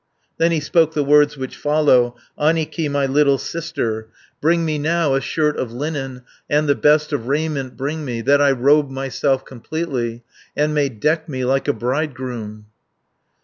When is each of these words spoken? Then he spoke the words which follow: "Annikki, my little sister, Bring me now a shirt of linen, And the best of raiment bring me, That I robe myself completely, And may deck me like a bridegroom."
Then 0.39 0.51
he 0.51 0.59
spoke 0.59 0.95
the 0.95 1.03
words 1.03 1.37
which 1.37 1.55
follow: 1.55 2.15
"Annikki, 2.35 2.89
my 2.89 3.05
little 3.05 3.37
sister, 3.37 4.09
Bring 4.41 4.65
me 4.65 4.79
now 4.79 5.13
a 5.13 5.21
shirt 5.21 5.55
of 5.57 5.71
linen, 5.73 6.23
And 6.49 6.67
the 6.67 6.73
best 6.73 7.13
of 7.13 7.27
raiment 7.27 7.77
bring 7.77 8.03
me, 8.03 8.21
That 8.21 8.41
I 8.41 8.49
robe 8.49 8.89
myself 8.89 9.45
completely, 9.45 10.23
And 10.57 10.73
may 10.73 10.89
deck 10.89 11.29
me 11.29 11.45
like 11.45 11.67
a 11.67 11.73
bridegroom." 11.73 12.65